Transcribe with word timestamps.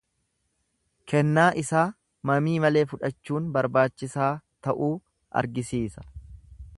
Kennaa 1.11 1.43
isaa 1.63 1.83
mamii 2.31 2.55
malee 2.65 2.83
fudhachuun 2.93 3.53
barbaachisaa 3.59 4.33
ta'uu 4.69 4.93
argisiisa. 5.43 6.09